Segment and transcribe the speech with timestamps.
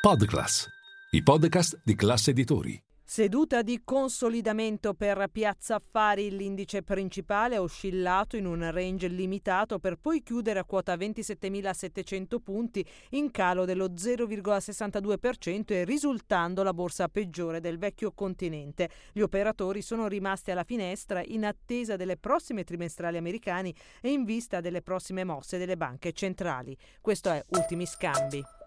[0.00, 0.66] Podclass,
[1.10, 2.82] i podcast di classe editori.
[3.04, 9.96] Seduta di consolidamento per Piazza Affari, l'indice principale ha oscillato in un range limitato per
[9.96, 17.60] poi chiudere a quota 27.700 punti in calo dello 0,62% e risultando la borsa peggiore
[17.60, 18.88] del vecchio continente.
[19.12, 24.62] Gli operatori sono rimasti alla finestra in attesa delle prossime trimestrali americani e in vista
[24.62, 26.74] delle prossime mosse delle banche centrali.
[27.02, 28.59] Questo è Ultimi Scambi.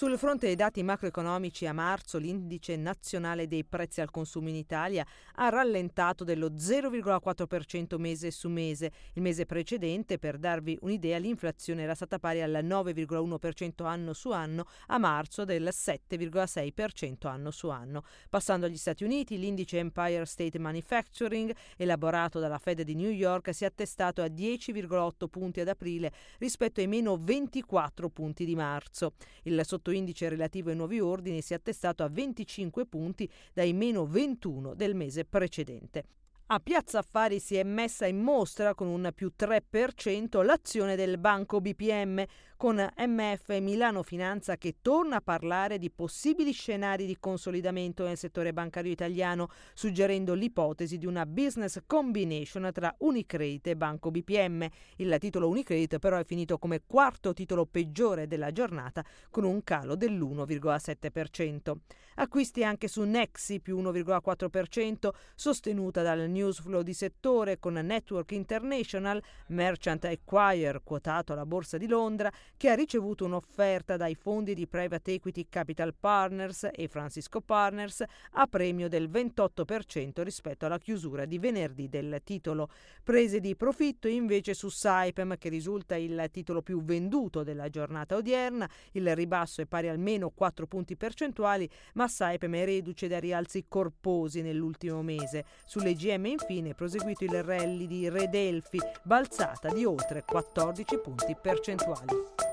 [0.00, 5.06] Sul fronte dei dati macroeconomici a marzo l'indice nazionale dei prezzi al consumo in Italia
[5.34, 8.92] ha rallentato dello 0,4% mese su mese.
[9.12, 14.64] Il mese precedente, per darvi un'idea, l'inflazione era stata pari al 9,1% anno su anno,
[14.86, 18.02] a marzo del 7,6% anno su anno.
[18.30, 23.64] Passando agli Stati Uniti, l'indice Empire State Manufacturing, elaborato dalla Fed di New York, si
[23.64, 29.12] è attestato a 10,8 punti ad aprile rispetto ai meno 24 punti di marzo.
[29.42, 34.06] Il sotto indice relativo ai nuovi ordini si è attestato a 25 punti dai meno
[34.06, 36.04] 21 del mese precedente.
[36.52, 41.60] A Piazza Affari si è messa in mostra con un più 3% l'azione del banco
[41.60, 42.24] BPM,
[42.56, 48.52] con MF Milano Finanza che torna a parlare di possibili scenari di consolidamento nel settore
[48.52, 54.68] bancario italiano, suggerendo l'ipotesi di una business combination tra Unicredit e Banco BPM.
[54.96, 59.94] Il titolo Unicredit però è finito come quarto titolo peggiore della giornata, con un calo
[59.94, 61.76] dell'1,7%.
[62.16, 70.04] Acquisti anche su Nexi più 1,4%, sostenuta dal newsflow di settore con Network International, Merchant
[70.06, 75.46] Acquire quotato alla Borsa di Londra, che ha ricevuto un'offerta dai fondi di Private Equity
[75.48, 78.02] Capital Partners e Francisco Partners
[78.32, 82.68] a premio del 28% rispetto alla chiusura di venerdì del titolo.
[83.02, 88.68] Prese di profitto invece su Saipem, che risulta il titolo più venduto della giornata odierna.
[88.92, 94.40] Il ribasso è pari almeno 4 punti percentuali, ma Saipem è reduce da rialzi corposi
[94.42, 95.44] nell'ultimo mese.
[95.64, 102.49] Sulle GM infine proseguito il rally di Redelfi, balzata di oltre 14 punti percentuali.